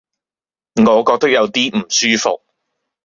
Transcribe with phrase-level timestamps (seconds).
[0.77, 2.41] 我覺得有啲唔舒服